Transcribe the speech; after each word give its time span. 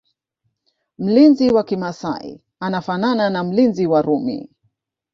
Mlinzi 0.97 1.51
wa 1.51 1.63
kimasai 1.63 2.41
anafanana 2.59 3.29
na 3.29 3.43
mlinzi 3.43 3.87
wa 3.87 4.01
Rumi 4.01 4.49